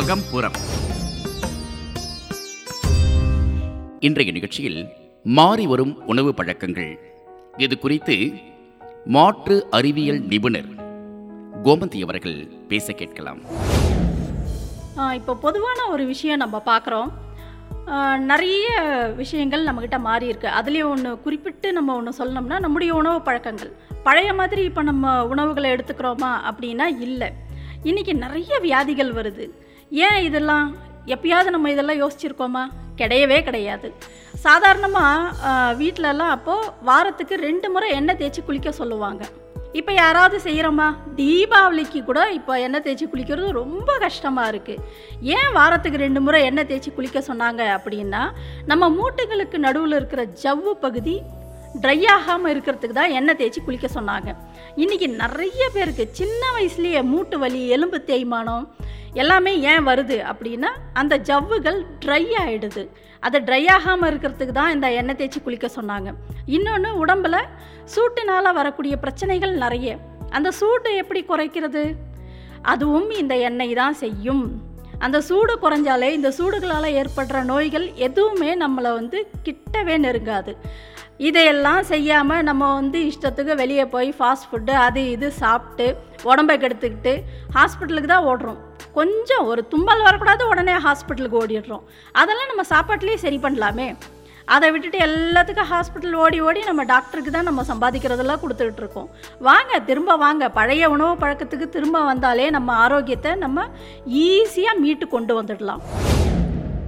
[0.00, 0.58] அகம்புறம்
[4.06, 4.78] இன்றைய நிகழ்ச்சியில்
[5.22, 6.92] மாறி வரும் உணவு பழக்கங்கள்.
[7.64, 8.16] இது குறித்து
[9.16, 10.70] மாற்று அறிவியல் நிபுணர்
[11.64, 12.38] கோமதி அவர்கள்
[12.68, 13.40] பேச கேட்கலாம்.
[15.18, 17.10] இப்போ பொதுவான ஒரு விஷயம் நம்ம பார்க்குறோம்.
[18.30, 18.68] நிறைய
[19.16, 20.48] விஷயங்கள் நம்மக்கிட்ட மாறி இருக்கு.
[20.58, 23.72] அதுலேயும் ஒன்று குறிப்பிட்டு நம்ம ஒன்று சொல்லணும்னா நம்முடைய உணவு பழக்கங்கள்.
[24.02, 27.30] பழைய மாதிரி இப்போ நம்ம உணவுகளை எடுத்துக்கிறோமா அப்படின்னா இல்லை.
[27.84, 29.46] இன்றைக்கி நிறைய வியாதிகள் வருது.
[29.90, 32.64] ஏன் இதெல்லாம் எப்பயாவது நம்ம இதெல்லாம் யோசிச்சிருக்கோமா?
[32.96, 33.88] கிடையவே கிடையாது.
[34.46, 39.22] சாதாரணமாக வீட்டிலலாம் அப்போது வாரத்துக்கு ரெண்டு முறை எண்ணெய் தேய்ச்சி குளிக்க சொல்லுவாங்க.
[39.74, 44.82] இப்போ யாராவது செய்கிறோமா தீபாவளிக்கு கூட இப்போ எண்ணெய் தேய்ச்சி குளிக்கிறது ரொம்ப கஷ்டமாக இருக்குது
[45.34, 48.22] ஏன் வாரத்துக்கு ரெண்டு முறை எண்ணெய் தேய்ச்சி குளிக்க சொன்னாங்க அப்படின்னா
[48.66, 51.14] நம்ம மூட்டைகளுக்கு நடுவில் இருக்கிற ஜவ்வு பகுதி
[51.82, 54.30] ட்ரை ஆகாமல் இருக்கிறதுக்கு தான் எண்ணெய் தேய்ச்சி குளிக்க சொன்னாங்க.
[54.82, 58.64] இன்றைக்கி நிறைய பேருக்கு சின்ன வயசுலேயே மூட்டு வலி எலும்பு தேய்மானம்
[59.20, 62.82] எல்லாமே ஏன் வருது அப்படின்னா அந்த ஜவ்வுகள் ட்ரை ஆகிடுது
[63.26, 66.10] அதை ட்ரை ஆகாமல் இருக்கிறதுக்கு தான் இந்த எண்ணெய் தேய்ச்சி குளிக்க சொன்னாங்க.
[66.56, 67.38] இன்னொன்று உடம்புல
[67.94, 69.98] சூட்டுனால் வரக்கூடிய பிரச்சனைகள் நிறைய.
[70.38, 71.84] அந்த சூட்டை எப்படி குறைக்கிறது?
[72.72, 74.44] அதுவும் இந்த எண்ணெய் தான் செய்யும்.
[75.06, 80.54] அந்த சூடு குறைஞ்சாலே இந்த சூடுகளால் ஏற்படுற நோய்கள் எதுவுமே நம்மளை வந்து கிட்டவே நெருங்காது.
[81.28, 85.86] இதையெல்லாம் செய்யாமல் நம்ம வந்து இஷ்டத்துக்கு வெளியே போய் ஃபாஸ்ட் ஃபுட்டு அது இது சாப்பிட்டு
[86.30, 87.12] உடம்பை கெடுத்துக்கிட்டு
[87.56, 88.60] ஹாஸ்பிட்டலுக்கு தான் ஓடுறோம்.
[88.98, 91.84] கொஞ்சம் ஒரு தும்மல் வரக்கூடாது உடனே ஹாஸ்பிட்டலுக்கு ஓடிடுறோம்.
[92.22, 93.88] அதெல்லாம் நம்ம சாப்பாட்டிலேயே சரி பண்ணலாமே.
[94.44, 100.16] அதை விட்டுட்டு எல்லாத்துக்கும் ஹாஸ்பிட்டல் ஓடி ஓடி நம்ம டாக்டருக்கு தான் நம்ம சம்பாதிக்கிறதெல்லாம் கொடுத்துக்கிட்டு இருக்கோம் வாங்க திரும்ப
[100.16, 100.48] வாங்க.
[100.48, 103.68] பழைய உணவு பழக்கத்துக்கு திரும்ப வந்தாலே நம்ம ஆரோக்கியத்தை நம்ம
[104.06, 105.82] ஈஸியாக மீட்டு கொண்டு வந்துடலாம்.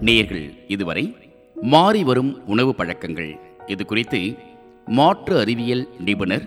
[0.00, 1.16] நேர்கள் இதுவரை
[1.56, 3.38] மாறி வரும் உணவு பழக்கங்கள்.
[3.66, 4.38] இது குறித்து
[4.86, 6.46] மாற்று அறிவியல் நிபுணர்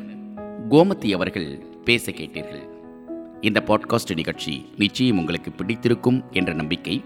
[0.69, 2.63] கோமதி அவர்கள் பேச கேட்டீர்கள்.
[3.41, 7.03] இந்த பாட்காஸ்ட் நிகழ்ச்சி நிச்சயம் உங்களுக்கு பிடித்திருக்கும் என்ற நம்பிக்கை.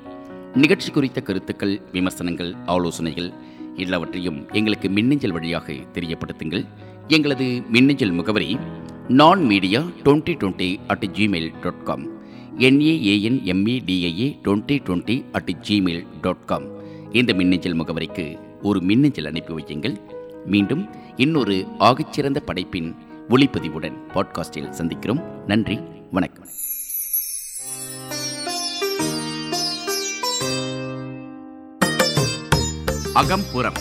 [0.53, 3.33] நிகழ்ச்சி குறித்த கருத்துக்கள் விமர்சனங்கள் ஆலோசனைகள்
[3.75, 6.65] எல்லாவற்றையும் எங்களுக்கு மின்னஞ்சல் வழியாக தெரியப்படுத்துங்கள்.
[7.07, 8.57] எங்களது மின்னஞ்சல் முகவரி
[9.07, 12.21] Naan media twenty twenty at Gmail dot com
[12.57, 16.63] N A A N M E D I A twenty twenty at Gmail dot com
[17.11, 19.97] இந்த மின்னஞ்சல் முகவரிக்கு ஒரு மின்னஞ்சல் அனுப்பி வையுங்கள்.
[20.45, 22.95] மீண்டும் இன்னொரு ஆகச்சிறந்த படைப்பின்
[23.29, 25.23] ஒளிப்பதிவுடன் பாட்காஸ்டில் சந்திக்கிறோம்.
[25.47, 25.79] நன்றி
[26.11, 26.45] வணக்கம்.
[33.13, 33.77] அகம்புறம்.